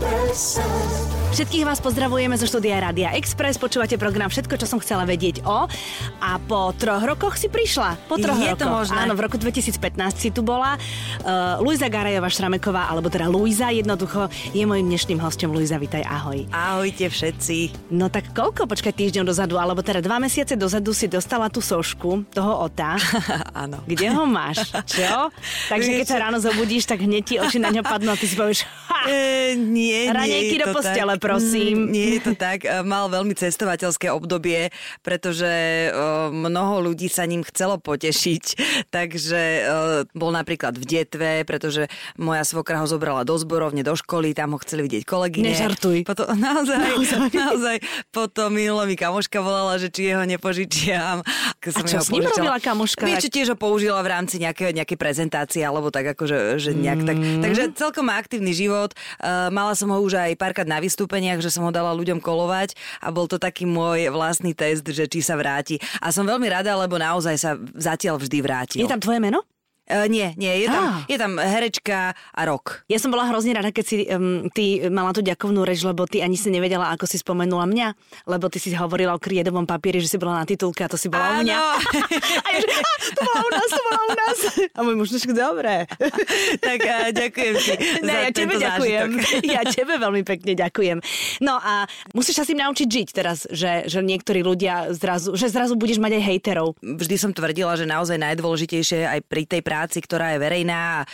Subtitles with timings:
[0.00, 0.97] express us.
[1.28, 3.60] Všetkých vás pozdravujeme zo štúdia Rádia Express.
[3.60, 5.68] Počúvate program Všetko, čo som chcela vedieť o.
[6.24, 8.00] A po troch rokoch si prišla.
[8.08, 8.64] Po troch Je rokoch.
[8.64, 8.96] to možné?
[9.04, 9.76] Áno, v roku 2015
[10.16, 10.80] si tu bola.
[11.20, 15.52] Uh, Luisa Garajová Šrameková, alebo teda Luisa jednoducho, je mojim dnešným hostom.
[15.52, 16.48] Luisa, vitaj, ahoj.
[16.48, 17.92] Ahojte všetci.
[17.92, 22.24] No tak koľko, počkaj, týždeň dozadu, alebo teda dva mesiace dozadu si dostala tú sošku
[22.32, 22.96] toho ota.
[23.68, 23.84] Áno.
[23.84, 24.64] Kde ho máš?
[24.88, 25.28] Čo?
[25.76, 28.32] Takže keď sa ráno zobudíš, tak hneď ti oči na ňo padnú a ty si
[28.32, 31.17] povieš, ha, E, nie, nie do to postele, tak.
[31.18, 31.84] Prosím.
[31.84, 32.62] Mm, Nie je to tak.
[32.62, 35.90] E, Mal veľmi cestovateľské obdobie, pretože e,
[36.30, 38.44] mnoho ľudí sa ním chcelo potešiť.
[38.96, 39.62] Takže e,
[40.12, 44.58] bol napríklad v detve, pretože moja svokra ho zobrala do zborovne, do školy, tam ho
[44.58, 45.50] chceli vidieť kolegyne.
[45.50, 46.02] Nežartuj.
[46.02, 47.28] Potom, naozaj, Naozaj?
[47.30, 47.76] naozaj.
[48.08, 51.20] Potom minulo mi kamoška volala, že či jeho nepožičiam.
[51.60, 52.38] Som čo jeho s ním požičala.
[52.40, 53.02] robila kamoška?
[53.04, 57.00] Vieš, čo tiež ho použila v rámci nejakej, nejakej prezentácie, alebo tak akože, že nejak
[57.02, 57.16] tak.
[57.16, 57.42] Mm.
[57.42, 58.92] Takže celkom aktívny život.
[59.18, 60.78] Uh, mala som ho už aj párkrát na
[61.08, 65.08] vystúpeniach, že som ho dala ľuďom kolovať a bol to taký môj vlastný test, že
[65.08, 65.80] či sa vráti.
[66.04, 68.84] A som veľmi rada, lebo naozaj sa zatiaľ vždy vrátil.
[68.84, 69.40] je tam tvoje meno?
[69.88, 71.08] Uh, nie, nie, je tam, Á.
[71.08, 72.84] je tam herečka a rok.
[72.92, 76.20] Ja som bola hrozne rada, keď si um, ty mala tú ďakovnú reč, lebo ty
[76.20, 77.88] ani si nevedela, ako si spomenula mňa,
[78.28, 81.08] lebo ty si hovorila o kriedovom papieri, že si bola na titulke a to si
[81.08, 81.56] bola u mňa.
[81.56, 81.72] Áno.
[82.46, 84.38] A že, "Á, to bola u nás, to bola u nás.
[84.76, 85.88] A môj muž, dobre.
[86.68, 87.72] tak uh, ďakujem ti
[88.04, 89.06] Ne, za ja tebe ďakujem.
[89.16, 89.48] zážitok.
[89.48, 90.98] Ja tebe veľmi pekne ďakujem.
[91.40, 95.48] No a musíš sa s tým naučiť žiť teraz, že, že niektorí ľudia zrazu, že
[95.48, 96.68] zrazu budeš mať aj hejterov.
[96.80, 101.06] Vždy som tvrdila, že naozaj najdôležitejšie aj pri tej práci, ktorá je verejná a e,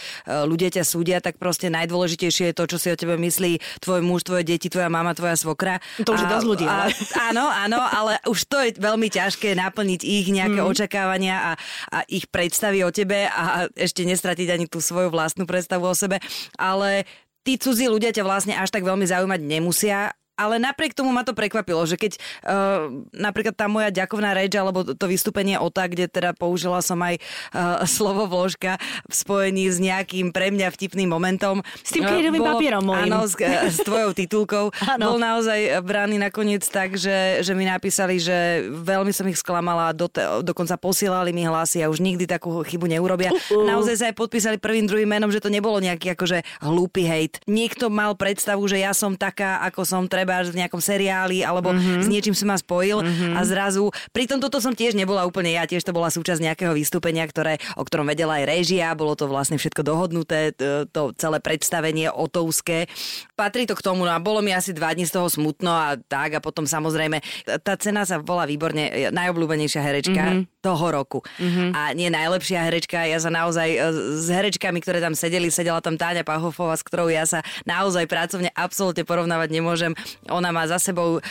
[0.45, 4.23] ľudia ťa súdia, tak proste najdôležitejšie je to, čo si o tebe myslí tvoj muž,
[4.23, 5.77] tvoje deti, tvoja mama, tvoja svokra.
[6.01, 6.89] To už je A- dosť ľudí, a-
[7.29, 10.69] Áno, áno, ale už to je veľmi ťažké naplniť ich nejaké Mhm.
[10.71, 11.53] očakávania a,
[11.91, 16.23] a ich predstavy o tebe a ešte nestratiť ani tú svoju vlastnú predstavu o sebe.
[16.55, 17.03] Ale
[17.43, 21.33] tí cudzí ľudia ťa vlastne až tak veľmi zaujímať nemusia ale napriek tomu ma to
[21.33, 26.31] prekvapilo, že keď uh, napríklad tá moja ďakovná reč alebo to vystúpenie OTA, kde teda
[26.35, 27.19] použila som aj
[27.55, 31.63] uh, slovo vložka v spojení s nejakým pre mňa vtipným momentom.
[31.83, 33.11] S tým uh, krídovým bolo- papierom môjim.
[33.11, 34.65] Áno, s, eh, s tvojou titulkou.
[34.99, 40.11] Bol naozaj braný nakoniec tak, že, že mi napísali, že veľmi som ich sklamala, do,
[40.43, 43.31] dokonca posielali mi hlasy a už nikdy takú chybu neurobia.
[43.31, 43.67] Uh-uh.
[43.69, 47.39] Naozaj sa aj podpísali prvým, druhým menom, že to nebolo nejaký akože hlúpy hejt.
[47.47, 51.79] Niekto mal predstavu, že ja som taká, ako som treba v nejakom seriáli alebo Mhm.
[51.79, 52.03] mm-hmm.
[52.03, 53.35] s niečím som ma spojil mm-hmm.
[53.37, 57.27] a zrazu, pritom toto som tiež nebola úplne ja, tiež to bola súčasť nejakého vystúpenia,
[57.27, 62.09] ktoré, o ktorom vedela aj režia, bolo to vlastne všetko dohodnuté, to, to celé predstavenie
[62.09, 62.87] otovské.
[63.35, 65.99] Patrí to k tomu, no a bolo mi asi dva dní z toho smutno a
[65.99, 67.21] tak a potom samozrejme,
[67.63, 70.63] tá cena sa volá výborne, najobľúbenejšia herečka mm-hmm.
[70.63, 71.21] toho roku.
[71.39, 71.69] Mm-hmm.
[71.75, 73.79] A nie najlepšia herečka, ja sa naozaj e,
[74.23, 78.51] s herečkami, ktoré tam sedeli, sedela tam Táňa Pahofová, s ktorou ja sa naozaj pracovne
[78.55, 79.93] absolútne porovnávať nemôžem.
[80.31, 81.23] Ona má za sebou uh,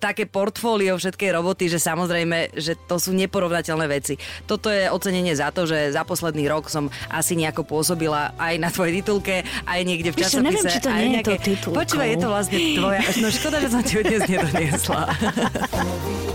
[0.00, 4.16] také portfólio všetkej roboty, že samozrejme, že to sú neporovnateľné veci.
[4.46, 8.68] Toto je ocenenie za to, že za posledný rok som asi nejako pôsobila aj na
[8.72, 10.46] tvojej titulke, aj niekde v Vieš čo, časopise.
[10.46, 11.34] neviem, či to nie je nejaké...
[11.36, 11.78] to titulkou.
[11.78, 13.00] Počúvaj, je to vlastne tvoja.
[13.20, 15.00] No škoda, že som ti ju dnes nedoniesla.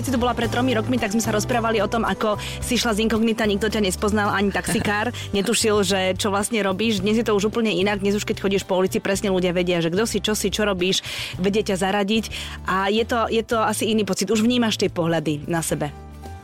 [0.00, 2.80] Keď si tu bola pred tromi rokmi, tak sme sa rozprávali o tom, ako si
[2.80, 7.04] šla z inkognita, nikto ťa nespoznal, ani taxikár, netušil, že čo vlastne robíš.
[7.04, 9.84] Dnes je to už úplne inak, dnes už keď chodíš po ulici, presne ľudia vedia,
[9.84, 11.04] že kto si, čo si, čo robíš,
[11.36, 12.32] vedie ťa zaradiť
[12.64, 14.32] a je to, je to asi iný pocit.
[14.32, 15.92] Už vnímaš tie pohľady na sebe.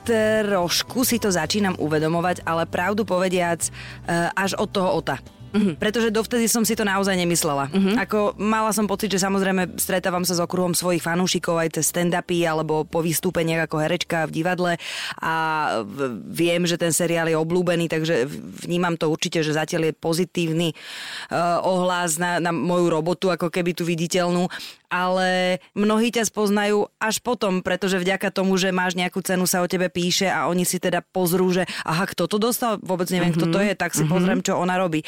[0.05, 5.16] trošku si to začínam uvedomovať, ale pravdu povediac eh, až od toho ota.
[5.56, 5.75] Mm-hmm.
[5.81, 7.72] Pretože dovtedy som si to naozaj nemyslela.
[7.72, 7.97] Mm-hmm.
[8.05, 12.44] Ako mala som pocit, že samozrejme stretávam sa s okruhom svojich fanúšikov aj cez stand-upy
[12.44, 14.72] alebo po vystúpeniach ako herečka v divadle
[15.25, 15.34] a
[16.28, 18.28] viem, že ten seriál je obľúbený, takže
[18.69, 20.69] vnímam to určite, že zatiaľ je pozitívny
[21.33, 24.50] uh, ohlas na, na moju robotu, ako keby tu viditeľnú
[24.91, 29.71] ale mnohí ťa spoznajú až potom, pretože vďaka tomu, že máš nejakú cenu, sa o
[29.71, 33.51] tebe píše a oni si teda pozrú, že aha, kto to dostal, vôbec neviem, mm-hmm.
[33.51, 34.13] kto to je, tak si mm-hmm.
[34.13, 35.07] pozriem, čo ona robí.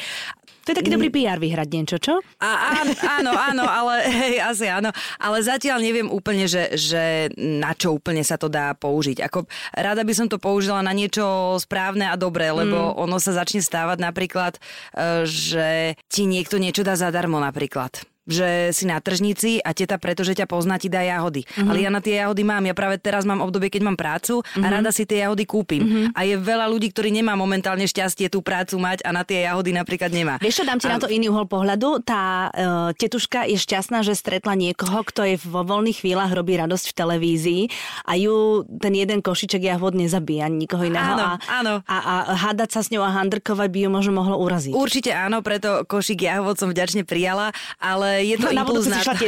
[0.69, 2.21] To je taký dobrý PR vyhrať niečo, čo?
[2.37, 4.93] A, áno, áno, áno, ale hej, asi áno.
[5.17, 9.17] Ale zatiaľ neviem úplne, že, že na čo úplne sa to dá použiť.
[9.25, 13.01] Ako, rada by som to použila na niečo správne a dobré, lebo mm.
[13.01, 14.61] ono sa začne stávať napríklad,
[14.93, 18.05] e, že ti niekto niečo dá zadarmo napríklad.
[18.29, 21.43] Že si na tržnici a teta, pretože ťa pozná, ti dá jahody.
[21.43, 21.67] Mm-hmm.
[21.67, 22.63] Ale ja na tie jahody mám.
[22.63, 24.63] Ja práve teraz mám obdobie, keď mám prácu mm-hmm.
[24.63, 24.75] a Mhm.
[24.79, 25.81] rada si tie jahody kúpim.
[25.81, 26.05] Mm-hmm.
[26.13, 29.73] A je veľa ľudí, ktorí nemá momentálne šťastie tú prácu mať a na tie jahody
[29.73, 30.37] napríklad nemá.
[30.37, 30.93] Vieš čo, dám ti a...
[30.93, 32.05] na to iný uhol pohľadu.
[32.05, 36.93] Tá uh, tetuška je šťastná, že stretla niekoho, kto je vo voľných chvíľach robí radosť
[36.93, 37.61] v televízii
[38.05, 41.17] a ju ten jeden košiček jahod nezabíja nikoho iného.
[41.17, 41.73] Áno, a, áno.
[41.89, 44.73] A, a hádať sa s ňou a handrkovať by ju možno mohlo uraziť.
[44.77, 48.99] Určite áno, preto košík jahod som vďačne prijala, ale je to No, na impuls na
[48.99, 49.25] šla to.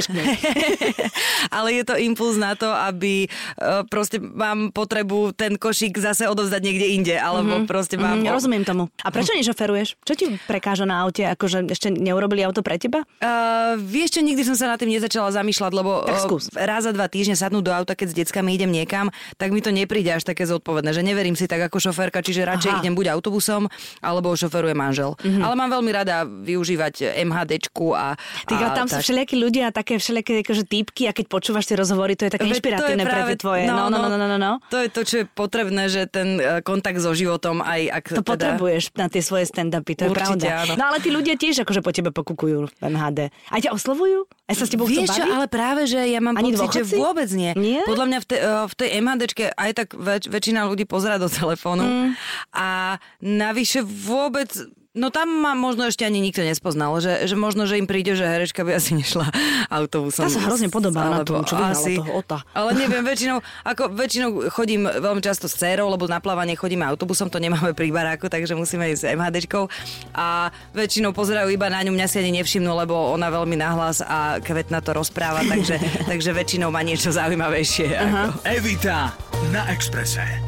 [1.58, 6.62] ale je to impuls na to, aby uh, proste mám potrebu ten košík zase odovzdať
[6.62, 7.70] niekde inde, alebo mm-hmm.
[7.70, 8.22] proste mám...
[8.22, 8.90] Mm, rozumiem tomu.
[9.06, 10.02] A prečo nešoferuješ?
[10.02, 11.26] Čo ti prekáža na aute?
[11.28, 13.06] Akože ešte neurobili auto pre teba?
[13.22, 17.06] Uh, vieš čo, nikdy som sa nad tým nezačala zamýšľať, lebo uh, raz za dva
[17.06, 20.50] týždne sadnúť do auta, keď s deckami idem niekam, tak mi to nepríde až také
[20.50, 22.78] zodpovedné, že neverím si tak ako šoférka, čiže radšej Aha.
[22.80, 22.84] Mhm.
[22.86, 23.70] idem buď autobusom,
[24.02, 25.14] alebo šoferuje manžel.
[25.22, 25.44] Mm-hmm.
[25.44, 28.16] Ale mám veľmi rada využívať MHDčku a...
[28.48, 31.68] Ty, a a tam sú všelijakí ľudia a také všelijaké akože týpky a keď počúvaš
[31.68, 33.64] tie rozhovory, to je také inšpiratívne pre práve- tie tvoje.
[33.68, 34.52] No, no, no, no, no, no.
[34.72, 38.24] To je to, čo je potrebné, že ten e, kontakt so životom aj ak To
[38.24, 38.56] teda...
[38.56, 40.64] potrebuješ na tie svoje stand-upy, to je Určite, pravda.
[40.66, 40.74] áno.
[40.80, 43.30] No ale tí ľudia tiež akože po tebe pokukujú v MHD.
[43.52, 44.26] A ťa oslovujú?
[44.48, 46.98] A sa s tebou Vieš čo, ale práve, že ja mám Ani pocit, že dôchodci?
[47.00, 47.52] vôbec nie.
[47.56, 47.82] Nie?
[47.88, 51.32] Podľa mňa v, te, eh, v tej MHDčke aj tak väč, väčšina ľudí pozera do
[51.32, 52.10] telefónu mm.
[52.52, 54.52] a navyše vôbec
[54.92, 58.28] No tam ma možno ešte ani nikto nespoznal, že, že možno, že im príde, že
[58.28, 59.24] herečka by asi nešla
[59.72, 60.28] autobusom.
[60.28, 62.44] Tá sa hrozne podobá na tú, čo asi, toho Ota.
[62.52, 67.32] Ale neviem, väčšinou, ako väčšinou chodím veľmi často s dcerou, lebo na plávanie chodíme autobusom,
[67.32, 69.64] to nemáme pri baráku, takže musíme ísť s MHDčkou
[70.12, 74.44] a väčšinou pozerajú iba na ňu, mňa si ani nevšimnú, lebo ona veľmi nahlas a
[74.44, 75.80] kvetna to rozpráva, takže,
[76.12, 77.96] takže väčšinou má niečo zaujímavejšie.
[77.96, 78.44] Ako.
[78.44, 79.16] Evita
[79.56, 80.41] na Exprese.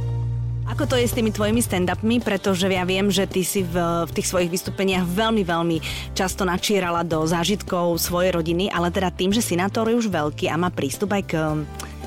[0.73, 3.77] Ako to je s tými tvojimi stand-upmi, pretože ja viem, že ty si v,
[4.09, 5.77] v tých svojich vystúpeniach veľmi, veľmi
[6.17, 10.57] často načírala do zážitkov svojej rodiny, ale teda tým, že Sinátor je už veľký a
[10.57, 11.33] má prístup aj k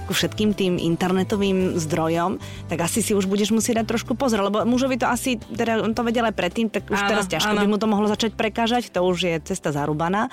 [0.07, 4.63] ku všetkým tým internetovým zdrojom, tak asi si už budeš musieť dať trošku pozor, lebo
[4.63, 7.63] mužovi to asi, teda on to vedel aj predtým, tak už Áno, teraz ťažko áno.
[7.63, 10.31] by mu to mohlo začať prekážať, to už je cesta zarúbaná.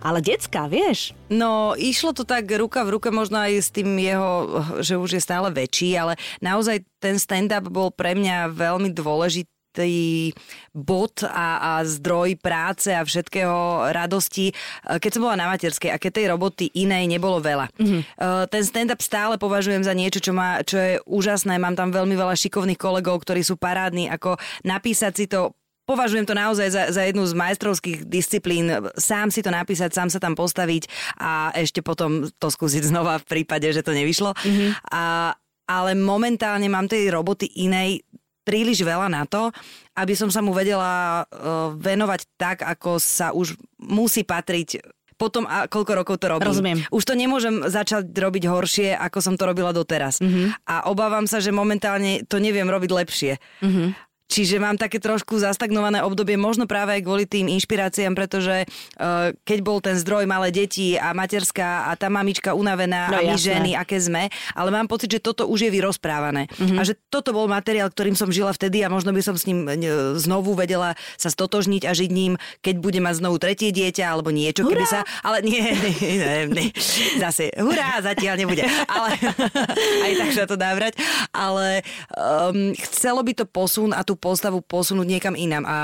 [0.00, 4.58] Ale decka, vieš, No, išlo to tak ruka v ruke možno aj s tým jeho,
[4.82, 10.34] že už je stále väčší, ale naozaj ten stand-up bol pre mňa veľmi dôležitý
[10.74, 16.02] bod a, a zdroj práce a všetkého radosti, eh, keď som bola na materskej a
[16.02, 17.70] keď tej roboty inej nebolo veľa.
[17.78, 18.02] Mm-hmm.
[18.50, 21.62] Ten stand-up stále považujem za niečo, čo, má, čo je úžasné.
[21.62, 24.34] Mám tam veľmi veľa šikovných kolegov, ktorí sú parádni, ako
[24.66, 25.54] napísať si to
[25.90, 28.70] Považujem to naozaj za, za jednu z majstrovských disciplín.
[28.94, 30.86] Sám si to napísať, sám sa tam postaviť
[31.18, 34.38] a ešte potom to skúsiť znova v prípade, že to nevyšlo.
[34.38, 34.70] Mm-hmm.
[34.94, 35.34] A,
[35.66, 38.06] ale momentálne mám tej roboty inej
[38.46, 39.50] príliš veľa na to,
[39.98, 44.78] aby som sa mu vedela uh, venovať tak, ako sa už musí patriť
[45.20, 46.48] potom a koľko rokov to robím.
[46.48, 46.78] Rozumiem.
[46.88, 50.16] Už to nemôžem začať robiť horšie, ako som to robila doteraz.
[50.16, 50.64] Mm-hmm.
[50.64, 53.32] A obávam sa, že momentálne to neviem robiť lepšie.
[53.60, 53.88] Mm-hmm.
[54.30, 59.58] Čiže mám také trošku zastagnované obdobie, možno práve aj kvôli tým inšpiráciám, pretože uh, keď
[59.66, 63.58] bol ten zdroj malé deti a materská a tá mamička unavená No, a my jasné.
[63.58, 66.46] ženy, aké sme, ale mám pocit, že toto už je vyrozprávané.
[66.46, 66.78] Mm-hmm.
[66.78, 69.66] A že toto bol materiál, ktorým som žila vtedy a možno by som s ním
[69.66, 69.74] e,
[70.20, 74.62] znovu vedela sa stotožniť a žiť ním, keď bude mať znovu tretie dieťa alebo niečo,
[74.68, 74.92] keby Hurá!
[74.92, 75.08] sa...
[75.26, 75.58] Ale nie,
[76.04, 76.70] nie, nie,
[77.18, 78.62] zase hurá, zatiaľ nebude.
[78.86, 79.16] Ale
[80.06, 81.00] aj tak sa to dá vrať.
[81.32, 81.82] Ale
[82.14, 85.64] um, chcelo by to posun a tú postavu posunúť niekam inám.
[85.64, 85.76] A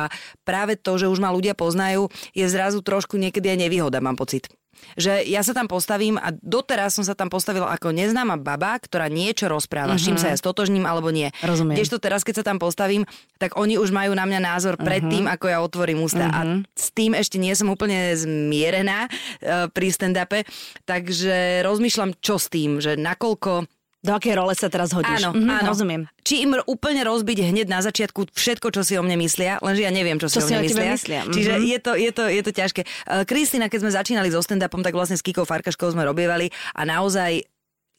[0.44, 4.52] práve to, že už ma ľudia poznajú, je zrazu trošku niekedy aj nevýhoda, mám pocit.
[4.96, 9.08] Že ja sa tam postavím a doteraz som sa tam postavila ako neznáma baba, ktorá
[9.08, 10.04] niečo rozpráva, uh-huh.
[10.04, 11.32] čím sa ja stotožním alebo nie.
[11.40, 11.80] Rozumiem.
[11.80, 13.08] Kdežto teraz, keď sa tam postavím,
[13.40, 16.28] tak oni už majú na mňa názor pred tým, ako ja otvorím ústa.
[16.28, 16.40] A
[16.76, 20.44] s tým ešte nie som úplne zmierená uh, pri stand-upe,
[20.84, 25.24] takže rozmýšľam, čo s tým, že nakoľko do akej role sa teraz hodíš.
[25.24, 25.68] Áno, Mhm, áno.
[25.72, 26.02] Rozumiem.
[26.22, 29.90] Či im úplne rozbiť hneď na začiatku všetko, čo si o mne myslia, lenže ja
[29.90, 30.92] neviem, čo, Čo si si o mne tebe myslia.
[30.94, 31.32] myslia, mhm.
[31.34, 32.80] Čiže je to, je, to, je to ťažké.
[33.06, 36.84] Uh, Kristýna, keď sme začínali so stand-upom, tak vlastne s Kikou Farkaškou sme robievali a
[36.84, 37.42] naozaj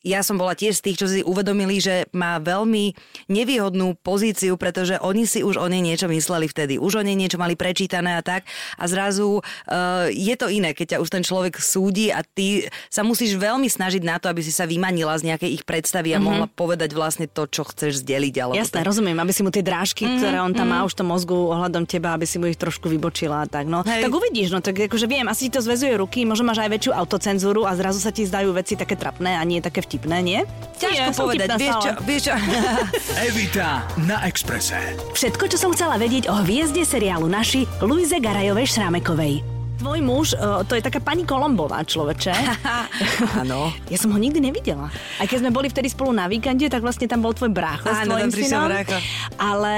[0.08, 2.96] ja som bola tiež z tých, čo si uvedomili, že má veľmi
[3.28, 6.80] nevýhodnú pozíciu, pretože oni si už o nej niečo mysleli vtedy.
[6.80, 8.48] Už o nej niečo mali prečítané a tak.
[8.80, 13.04] A zrazu uh, je to iné, keď ťa už ten človek súdi a ty sa
[13.04, 16.24] musíš veľmi snažiť na to, aby si sa vymanila z nejakej ich predstavy a mm-hmm.
[16.24, 18.36] mohla povedať vlastne to, čo chceš zdeliť.
[18.40, 18.88] Alebo Jasné, tak.
[18.88, 20.86] rozumiem, aby si mu tie drážky, mm-hmm, ktoré on tam mm-hmm.
[20.86, 23.66] má už v tom mozgu ohľadom teba, aby si mu ich trošku vybočila a tak.
[23.68, 24.08] No, Hej.
[24.08, 26.92] tak uvidíš, no tak akože viem, asi ti to zväzuje ruky, možno máš aj väčšiu
[26.94, 30.46] autocenzúru a zrazu sa ti zdajú veci také trapné a nie také vtipné, nie?
[30.78, 31.48] Ťažko Nie, povedať.
[31.58, 32.36] Vieš čo, vieš čo?
[33.34, 34.78] Evita na Exprese.
[35.18, 39.57] Všetko, čo som chcela vedieť o hviezde seriálu Naši, Luize Garajovej Šramekovej.
[39.78, 42.34] Tvoj muž, uh, to je taká pani Kolombová človeče.
[43.46, 43.70] Áno.
[43.94, 44.92] Ja som ho nikdy nevidela.
[45.22, 48.04] Aj keď sme boli vtedy spolu na víkende, tak vlastne tam bol tvoj brácho s
[48.04, 48.70] Áno, tvojim tam prišiel synom.
[48.74, 48.98] brácho.
[49.40, 49.76] Ale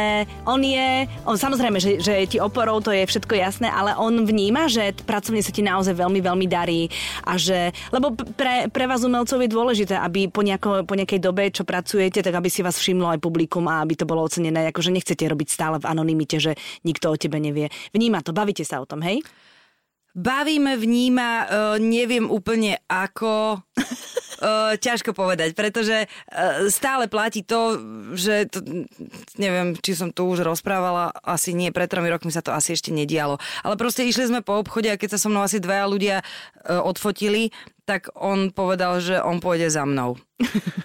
[0.50, 0.89] on je,
[1.29, 4.98] on samozrejme, že, že je ti oporou, to je všetko jasné, ale on vníma, že
[5.06, 6.89] pracovne sa ti naozaj veľmi, veľmi darí
[7.22, 11.53] a že, lebo pre, pre vás umelcov je dôležité, aby po, nejako, po nejakej dobe,
[11.53, 14.89] čo pracujete, tak aby si vás všimlo aj publikum a aby to bolo ocenené, akože
[14.89, 17.70] nechcete robiť stále v anonimite, že nikto o tebe nevie.
[17.94, 19.22] Vníma to, bavíte sa o tom, hej?
[20.18, 21.48] Bavíme, vníma, uh,
[21.78, 23.62] neviem úplne ako...
[24.39, 27.75] Uh, ťažko povedať, pretože uh, stále platí to,
[28.16, 28.63] že to,
[29.36, 32.96] neviem, či som tu už rozprávala, asi nie, pred tromi rokmi sa to asi ešte
[32.96, 33.36] nedialo.
[33.68, 36.18] Ale proste išli sme po obchode a keď sa so mnou asi dvaja ľudia
[36.72, 37.51] odfotili,
[37.84, 40.16] tak on povedal, že on pôjde za mnou.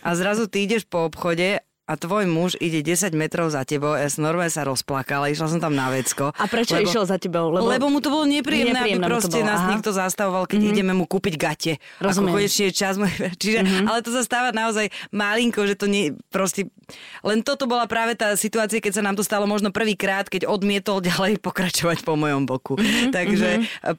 [0.03, 4.09] A zrazu ty ideš po obchode a tvoj muž ide 10 metrov za tebou, ja
[4.09, 6.33] som normálne sa rozplakala, išla som tam na vecko.
[6.33, 7.53] A prečo lebo, išiel za tebou?
[7.53, 9.69] Lebo, lebo mu to bolo nepríjemné, Nepríjemné aby proste bolo, nás aha.
[9.77, 10.77] niekto zastavoval, keď mm-hmm.
[10.81, 11.77] ideme mu kúpiť gate.
[12.01, 12.33] Rozumiem.
[12.33, 12.97] Ako konečne je čas.
[13.37, 13.85] Čiže, mm-hmm.
[13.85, 16.73] Ale to sa stáva naozaj malinko, že to nie, proste...
[17.21, 21.05] Len toto bola práve tá situácia, keď sa nám to stalo možno prvýkrát, keď odmietol
[21.05, 22.81] ďalej pokračovať po mojom boku.
[22.81, 23.13] Mm-hmm.
[23.13, 23.49] Takže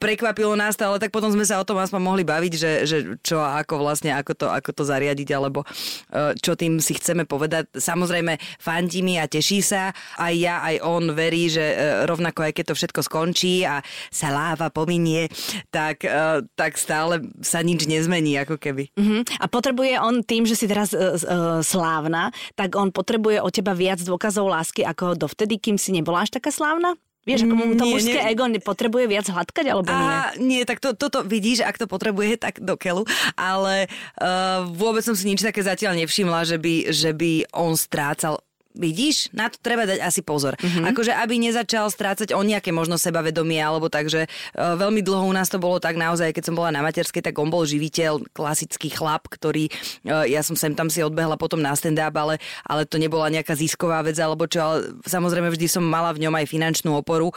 [0.01, 2.97] prekvapilo nás to, ale tak potom sme sa o tom aspoň mohli baviť, že, že
[3.21, 5.61] čo a ako vlastne, ako to, ako to zariadiť, alebo
[6.09, 7.74] eh, čo tým si chceme povedať.
[7.77, 9.91] Samozrejme, fandí mi a teší sa.
[10.17, 14.31] Aj ja, aj on verí, že eh, rovnako aj keď to všetko skončí a sa
[14.31, 15.27] láva pominie,
[15.69, 18.91] tak, eh, tak stále sa nič nezmení, ako keby.
[18.95, 19.41] Mhm.
[19.41, 23.75] A potrebuje on tým, že si teraz uh, uh, slávna, tak on potrebuje od teba
[23.75, 26.95] viac dôkazov lásky ako dovtedy, kým si nebola až taká slávna?
[27.25, 28.29] Vieš, ako mu to Nie, mužské nie.
[28.37, 30.05] ego potrebuje viac hladkať, alebo nie?
[30.05, 33.89] A nie, tak to, toto vidíš, ak to potrebuje, tak do keľu, ale
[34.21, 38.44] uh, vôbec som si nič také zatiaľ nevšimla, že by, že by on strácal
[38.75, 40.59] Vidíš, na to treba dať asi pozor.
[40.59, 40.63] Mhm.
[40.67, 40.85] Mm-hmm.
[40.91, 45.33] Akože, aby nezačal strácať o nejaké možno sebavedomie, alebo tak, že uh, veľmi dlho u
[45.33, 48.91] nás to bolo tak naozaj, keď som bola na materskej, tak on bol živiteľ, klasický
[48.91, 49.71] chlap, ktorý,
[50.05, 53.55] uh, ja som sem tam si odbehla potom na stand-up, ale, ale to nebola nejaká
[53.55, 54.75] zisková vec, alebo čo, ale
[55.07, 57.31] samozrejme vždy som mala v ňom aj finančnú oporu.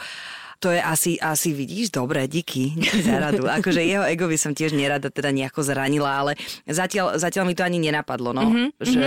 [0.59, 3.47] To je asi, asi vidíš, dobre, díky, díky za radu.
[3.59, 6.35] Akože jeho ego by som tiež nerada teda nejako zranila, ale
[6.67, 8.43] zatiaľ, zatiaľ mi to ani nenapadlo, no.
[8.43, 8.67] Mm-hmm.
[8.83, 9.03] Že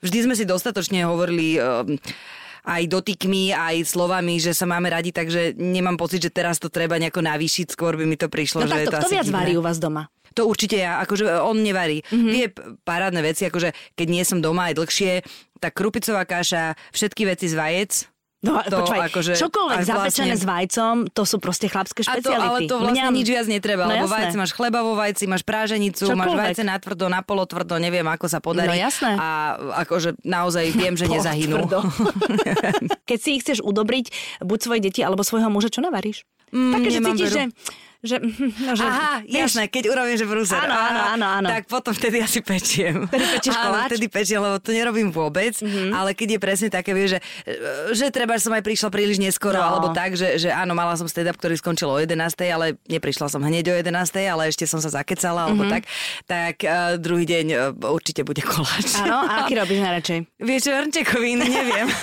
[0.00, 2.00] vždy sme si dostatočne hovorili um,
[2.66, 6.96] aj dotykmi, aj slovami, že sa máme radi, takže nemám pocit, že teraz to treba
[6.96, 9.28] nejako navýšiť, skôr by mi to prišlo, No že je takto, to kto asi viac
[9.30, 10.08] varí u vás doma?
[10.36, 12.04] To určite ja, akože on nevarí.
[12.08, 12.32] Mm-hmm.
[12.32, 12.44] Vie
[12.84, 15.12] parádne veci, akože keď nie som doma aj dlhšie,
[15.60, 18.15] tak krupicová kaša, všetky veci z vajec,
[18.46, 22.04] No, To počkaj, akože čokoľvek aj zapečené vlastne- s vajcom, to sú proste chlapské A
[22.06, 22.46] to, špeciality.
[22.46, 23.12] ale to vlastne Mňam.
[23.12, 24.16] nič viac netreba, No lebo jasné.
[24.16, 26.44] vajce máš chleba vo vajci, máš práženicu, máš Čokoľvek.
[26.46, 28.68] vajce na tvrdo, na polotvrdo, neviem, ako sa podarí.
[28.68, 29.12] No jasné.
[29.12, 29.28] A
[29.80, 31.66] akože naozaj viem, že nezahynú.
[33.08, 34.06] Keď si ich chceš udobriť,
[34.40, 36.22] buď svoje deti alebo svojho muža, čo navaríš?
[36.48, 37.34] Mm, Také, že cítiš, veru.
[37.34, 37.42] že...
[37.98, 38.16] že,
[38.66, 40.58] no, že Aha, vieš, jasné, keď urobím, že brúser.
[40.58, 41.48] Áno, áno, áno, áno.
[41.48, 43.06] Tak potom vtedy asi pečiem.
[43.06, 43.88] Vtedy pečieš Áno, koláč?
[43.90, 45.90] vtedy pečiem, lebo to nerobím vôbec, Mhm.
[45.90, 47.20] ale keď je presne také, vieš, že,
[47.92, 49.64] že treba som aj prišla príliš neskoro, No.
[49.66, 53.38] alebo tak, že, že áno, mala som stand-up, ktorý skončil o 11, ale neprišla som
[53.38, 53.92] hneď o 11,
[54.24, 55.84] ale ešte som sa zakecala, alebo tak,
[56.24, 58.96] tak uh, druhý deň uh, určite bude koláč.
[58.98, 60.18] Áno, a aký robíš najradšej?
[60.38, 61.86] Vieš, čo, hrnčekovín, neviem.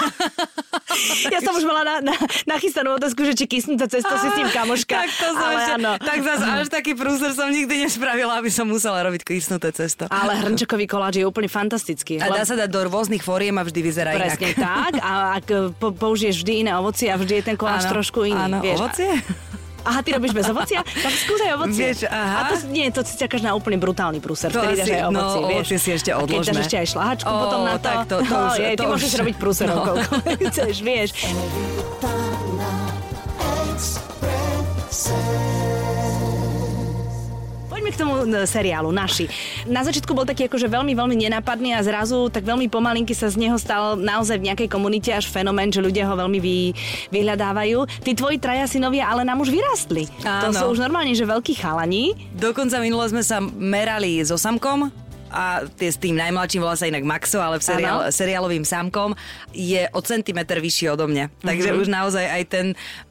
[1.26, 2.16] Ja som už mala na, na,
[2.48, 4.94] nachystanú otázku, že či kysnúca cesto si s ním kamoška.
[4.96, 5.83] tak to som ale ešte, áno.
[6.00, 10.08] tak zase až taký prúser som nikdy nespravila, aby som musela robiť kysnuté cesto.
[10.08, 12.18] Ale hrnčekový koláč je úplne fantastický.
[12.18, 14.58] A dá sa dať do rôznych foriem a vždy vyzerá Presne inak.
[14.58, 14.94] tak.
[14.98, 18.40] A ak po, použiješ vždy iné ovocie a vždy je ten koláč Áno, trošku iný.
[18.40, 18.80] Áno, vieš.
[18.80, 19.12] ovocie?
[19.84, 20.80] Aha, ty robíš bez ovocia?
[20.80, 21.92] Tak skúsaj ovocie.
[21.92, 22.38] Vieš, aha.
[22.40, 24.48] A to, nie, to si čakáš na úplne brutálny prúser.
[24.48, 25.52] To Vtedy dáš aj no, ovocie, vieš.
[25.60, 27.84] ovocie si ešte A keď dáš ešte aj šlahačku Ó, potom na to.
[27.84, 29.84] tak to- to no, už- je, ty to môžeš už- robiť prúserov, no.
[29.84, 30.14] koľko
[30.48, 31.10] chceš, vieš.
[37.94, 39.30] K tomu e, seriálu, naši.
[39.70, 43.38] Na začiatku bol taký akože veľmi, veľmi nenápadný a zrazu tak veľmi pomalinky sa z
[43.38, 46.74] neho stal naozaj v nejakej komunite až fenomén, že ľudia ho veľmi vy,
[47.14, 48.02] vyhľadávajú.
[48.02, 50.10] Tí tvoji traja synovia ale nám už vyrástli.
[50.26, 50.58] To Áno.
[50.58, 52.18] sú už normálne, že veľkí chalani.
[52.34, 55.03] Dokonca minule sme sa merali so Samkom
[55.34, 59.18] a tie s tým najmladším volá sa inak Maxo, ale v seriál, seriálovým Samkom
[59.50, 61.34] je o centimetr vyšší odo mňa.
[61.42, 61.78] Takže Mhm.
[61.82, 62.66] už naozaj aj ten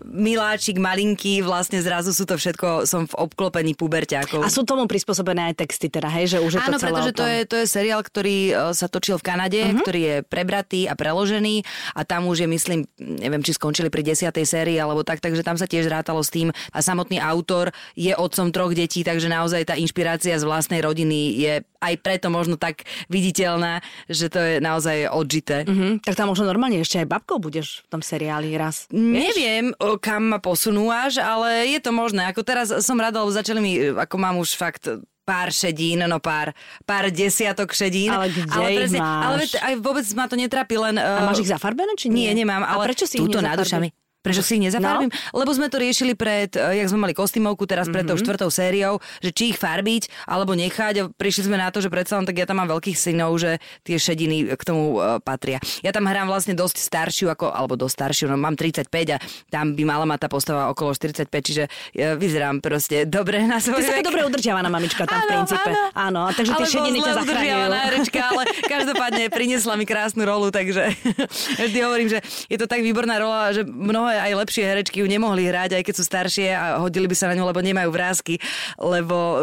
[0.06, 4.46] miláčik malinký, vlastne zrazu sú to všetko, som v obklopení puberťákov.
[4.46, 7.12] A sú tomu prispôsobené aj texty teda, hej, že už je Áno, to celé pretože
[7.12, 9.82] to je, to je seriál, ktorý e, sa točil v Kanade, uh-huh.
[9.82, 11.66] ktorý je prebratý a preložený
[11.98, 15.58] a tam už je, myslím, neviem, či skončili pri desiatej sérii alebo tak, takže tam
[15.58, 19.74] sa tiež rátalo s tým a samotný autor je otcom troch detí, takže naozaj tá
[19.74, 25.08] inšpirácia z vlastnej rodiny je aj pre preto možno tak viditeľná, že to je naozaj
[25.08, 25.64] odžité.
[25.64, 28.84] Mhm, tak tam možno normálne ešte aj babkou budeš v tom seriáli raz.
[28.92, 29.72] Neviem,
[30.04, 32.28] kam ma posunú až, ale je to možné.
[32.28, 34.92] Ako teraz som rada, lebo začali mi, ako mám už fakt
[35.22, 36.52] pár šedín, no pár,
[36.84, 38.12] pár desiatok šedín.
[38.12, 39.24] Ale kde ale ich máš?
[39.24, 39.42] Ale
[39.72, 40.98] aj vôbec ma to netrapí, len...
[40.98, 42.28] A máš ich zafarbené, či nie?
[42.28, 43.40] Nie, nemám, A ale prečo si túto.
[44.22, 45.10] Prečo si ich nezafarbím?
[45.10, 45.16] No?
[45.36, 48.08] Lebo sme to riešili pred, eh, jak sme mali kostýmovku, teraz pred Mhm.
[48.08, 50.94] tou štvrtou sériou, že či ich farbiť alebo nechať.
[50.96, 53.56] A prišli sme na to, že predsa len tak ja tam mám veľkých synov, že
[53.82, 55.58] tie šediny k tomu eh, patria.
[55.80, 59.72] Ja tam hrám vlastne dosť staršiu, ako, alebo dosť staršiu, no mám 35 a tam
[59.72, 63.80] by mala mať tá postava okolo 45, čiže ja vyzerám proste dobre na Ty svoj
[63.80, 64.06] si taká vek.
[64.06, 65.70] dobre udržiavaná mamička tam v Áno, princípe.
[65.92, 66.20] áno.
[66.22, 67.66] áno takže tie šediny ťa zachraňujú.
[67.82, 70.94] herečka, ale každopádne priniesla mi krásnu rolu, takže
[71.66, 75.48] vždy hovorím, že je to tak výborná rola, že mnohé aj lepšie herečky ju nemohli
[75.48, 78.36] hrať, aj keď sú staršie a hodili by sa na ňu, lebo nemajú vrázky,
[78.76, 79.38] lebo uh,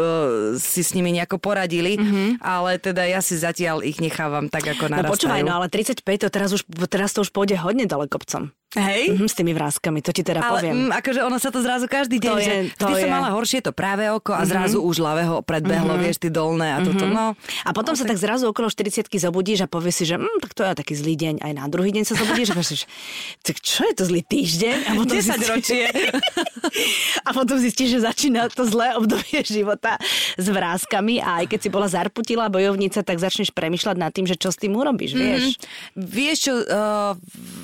[0.56, 2.28] si s nimi nejako poradili, mm-hmm.
[2.44, 5.12] ale teda ja si zatiaľ ich nechávam tak, ako No narastajú.
[5.16, 8.52] počúvaj, no ale 35 to teraz už teraz to už pôjde hodne dole kopcom.
[8.72, 9.10] Hej?
[9.12, 10.74] Mhm, s tými vrázkami, to ti teda Ale poviem.
[10.80, 13.12] mm, akože ono sa to zrazu každý deň, To že je- to vždy som je.
[13.12, 17.02] mala horšie to práve oko a zrazu už ľavého predbehlo, vieš, ty dolné a toto,
[17.04, 17.34] no.
[17.60, 20.62] A potom sa tak zrazu okolo 40 zobudíš a povieš si, že mm, tak to
[20.62, 21.34] je taký zlý deň.
[21.40, 22.86] Aj na druhý deň sa zobudíš a povieš,
[23.40, 24.76] tak čo je to zlý týždeň?
[24.86, 25.84] A potom 10 zistíš- ročie.
[27.26, 29.98] a potom zistíš, že začína to zlé obdobie života
[30.36, 34.36] s vrázkami a aj keď si bola zarputilá bojovnica, tak začneš premyšľať nad tým, že
[34.36, 35.58] čo s tým urobíš, vieš?
[35.92, 37.12] Vieš čo, uh,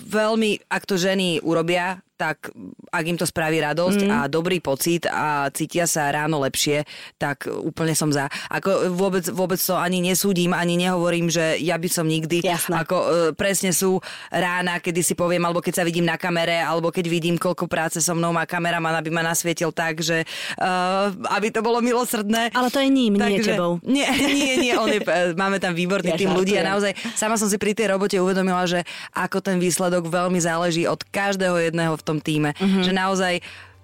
[0.04, 2.50] veľmi, ak to ženy urobia, tak
[2.92, 4.10] ak im to spraví radosť mm.
[4.10, 6.84] a dobrý pocit a cítia sa ráno lepšie,
[7.20, 8.28] tak úplne som za.
[8.48, 12.44] Ako vôbec, vôbec to ani nesúdim, ani nehovorím, že ja by som nikdy.
[12.44, 12.82] Jasné.
[12.82, 14.00] Ako uh, presne sú
[14.32, 18.00] rána, kedy si poviem, alebo keď sa vidím na kamere, alebo keď vidím, koľko práce
[18.00, 20.24] so mnou má kameraman, aby ma nasvietil tak, že
[20.58, 22.50] uh, aby to bolo milosrdné.
[22.56, 23.78] Ale to je ním, nie tebou.
[23.96, 27.40] Nie, nie, nie, on je, e, máme tam výborný Ja tým ľudí a naozaj sama
[27.40, 31.96] som si pri tej robote uvedomila, že ako ten výsledok veľmi záleží od každého jedného
[31.96, 32.54] v tom týme.
[32.62, 32.86] Mhm.
[32.86, 33.34] Že naozaj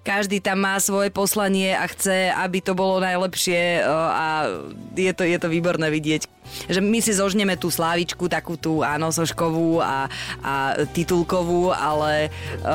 [0.03, 4.51] každý tam má svoje poslanie a chce, aby to bolo najlepšie e, a
[4.93, 6.27] je to, je to výborné vidieť.
[6.67, 10.11] Že my si zožneme tú slávičku, takú tú áno, soškovú a,
[10.43, 12.29] a titulkovú, ale e,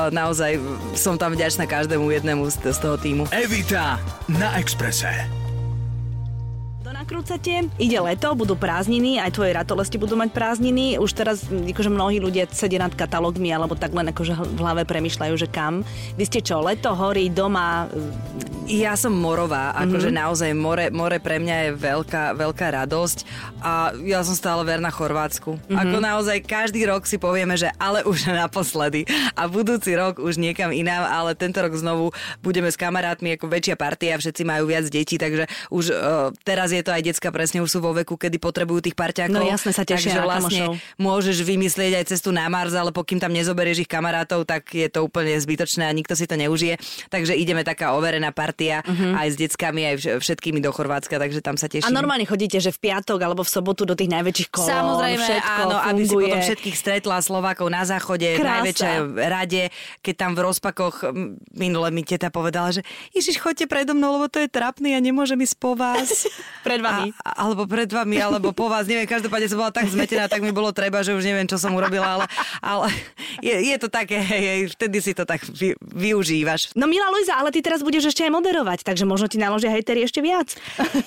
[0.09, 0.57] naozaj
[0.97, 3.29] som tam vďačná každému jednému z, z toho týmu.
[3.29, 5.48] Evita na Exprese.
[7.09, 11.01] To nakrúcate, ide leto, budú prázdniny, aj tvoje ratolesti budú mať prázdniny.
[11.01, 15.33] Už teraz akože mnohí ľudia sedia nad katalógmi alebo tak len akože v hlave premyšľajú,
[15.33, 15.81] že kam.
[16.21, 17.89] Vy ste čo, leto, hory, doma,
[18.69, 23.25] Ja som morová, akože naozaj more, more pre mňa je veľká, veľká radosť
[23.65, 25.57] a ja som stále verná Chorvátsku.
[25.73, 30.69] Ako naozaj každý rok si povieme, že ale už naposledy a budúci rok už niekam
[30.69, 32.13] inám, ale tento rok znovu
[32.45, 36.85] budeme s kamarátmi ako väčšia partia, všetci majú viac detí, takže už uh, teraz je
[36.85, 39.35] to aj decka presne už sú vo veku, kedy potrebujú tých parťákov.
[39.35, 40.97] No jasne, sa tešia takže vlastne kamošov.
[40.97, 45.01] môžeš vymyslieť aj cestu na Mars, ale pokým tam nezoberieš ich kamarátov, tak je to
[45.01, 46.77] úplne zbytočné a nikto si to neužije.
[47.07, 51.55] Takže ideme taká overená partia aj s deckami, aj vš- všetkými do Chorvátska, takže tam
[51.55, 51.91] sa a teším.
[51.91, 55.77] normálne chodíte, že v piatok alebo v sobotu do tých najväčších kolón, Samozrejme, všetko áno,
[55.77, 56.25] aby si funguje.
[56.25, 59.61] potom všetkých stretla Slovákov na záchode, v najväčšej rade,
[60.01, 60.95] keď tam v rozpakoch
[61.53, 62.81] minule mi teta povedala, že
[63.11, 66.25] Ježiš, chodte predo mnou, lebo to je trapný a nemôžem ísť po vás.
[66.67, 67.13] Pred vami.
[67.21, 70.49] A, alebo pred vami, alebo po vás, neviem, každopádne som bola tak zmetená, tak mi
[70.49, 72.25] bolo treba, že už neviem, čo som urobila, ale,
[72.59, 72.87] ale
[73.45, 76.73] je, je to také, hej, hej, vtedy si to tak vy, využívaš.
[76.73, 80.03] No milá Luisa, ale ty teraz budeš ešte aj moderovať, takže možno ti naložia hejteri
[80.03, 80.57] ešte viac.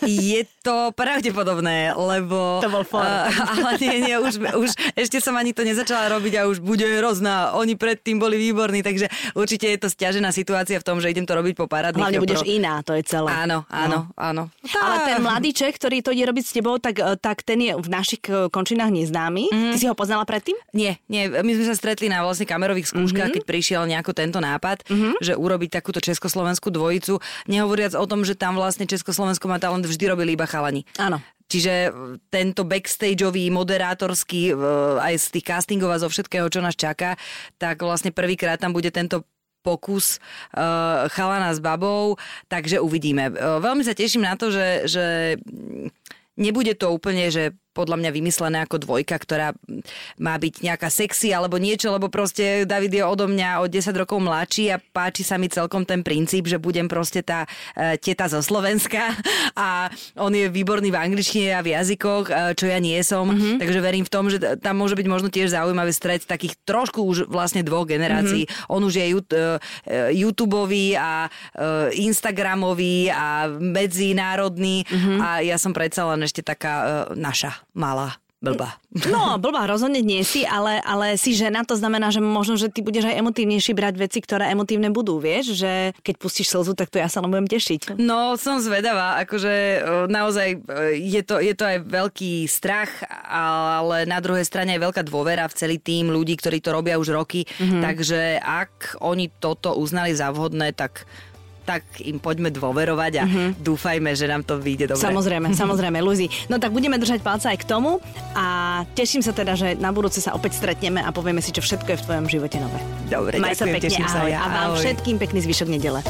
[0.07, 2.63] Je to pravdepodobné, lebo...
[2.63, 3.03] To bol for.
[3.03, 6.85] A, ale nie, nie, už, už ešte som ani to nezačala robiť a už bude
[6.87, 7.57] hrozná.
[7.59, 11.35] Oni predtým boli výborní, takže určite je to stiažená situácia v tom, že idem to
[11.35, 12.03] robiť po parádnych.
[12.03, 13.29] Hlavne pro- budeš iná, to je celé.
[13.33, 14.53] Áno, áno, áno.
[14.77, 17.73] Ale ten mladý Čech, ktorý to ide robiť s tebou, tak, eh, tak ten je
[17.73, 19.49] v našich eh, končinách neznámy.
[19.49, 20.55] Ty si ho poznala predtým?
[20.71, 23.35] Nie, nie, my sme sa stretli na vlastne kamerových skúškach, Mhm.
[23.35, 24.85] keď prišiel nejako tento nápad,
[25.19, 30.05] že urobiť takúto československú dvojicu, nehovoriac o tom, že tam vlastne Československo má talent vždy
[30.07, 30.85] robili iba chalani.
[30.97, 31.19] Áno.
[31.49, 31.91] Čiže e,
[32.29, 34.57] tento backstageový, moderátorský,
[34.99, 37.21] aj z tých castingov a zo všetkého, čo nás čaká,
[37.57, 39.25] tak vlastne prvýkrát tam bude tento
[39.63, 40.19] pokus
[40.55, 42.19] uh, chalana s babou,
[42.51, 43.31] takže uvidíme.
[43.31, 45.07] Uh, veľmi sa teším na to, že, že
[46.37, 49.57] nebude to úplne, že podľa mňa vymyslené ako dvojka, ktorá
[50.21, 54.21] má byť nejaká sexy alebo niečo, lebo proste David je odo mňa o 10 rokov
[54.21, 58.45] mladší a páči sa mi celkom ten princíp, že budem proste tá e, teta zo
[58.45, 59.17] Slovenska
[59.59, 59.89] a
[60.21, 63.57] on je výborný v angličtine a v jazykoch, e, čo ja nie som, mm-hmm.
[63.59, 67.19] takže verím v tom, že tam môže byť možno tiež zaujímavý stred takých trošku už
[67.27, 68.45] vlastne dvoch generácií.
[68.47, 68.73] Mm-hmm.
[68.73, 69.15] On už je e,
[70.13, 75.19] YouTubeový a e, Instagramový a medzinárodný mm-hmm.
[75.19, 76.85] a ja som predsa len ešte taká e,
[77.17, 78.75] naša malá blbá.
[79.07, 82.83] No, blbá rozhodne nie si, ale, ale si žena, to znamená, že možno, že ty
[82.83, 86.99] budeš aj emotívnejší brať veci, ktoré emotívne budú, vieš, že keď pustíš slzu, tak to
[86.99, 87.95] ja sa len budem tešiť.
[88.03, 92.91] No, som zvedavá, akože naozaj e, je to, je to aj veľký strach,
[93.31, 97.15] ale na druhej strane aj veľká dôvera v celý tým ľudí, ktorí to robia už
[97.15, 97.81] roky, mm-hmm.
[97.81, 101.07] takže ak oni toto uznali za vhodné, tak
[101.63, 103.49] tak im poďme dôverovať a mm-hmm.
[103.63, 105.03] dúfajme, že nám to vyjde dobre.
[105.03, 106.27] Samozrejme, samozrejme, Luzi.
[106.51, 108.03] No tak budeme držať palca aj k tomu
[108.35, 108.47] a
[108.99, 111.99] teším sa teda, že na budúce sa opäť stretneme a povieme si, čo všetko je
[111.99, 112.79] v tvojom živote nové.
[113.09, 114.39] Dobre, Maj ďakujem, sa pekne, teším ahoj, sa ja.
[114.43, 116.01] A vám všetkým pekný zvyšok nedele.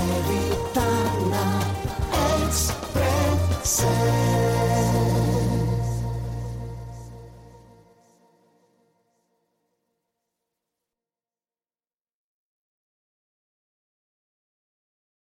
[2.53, 4.22] Express.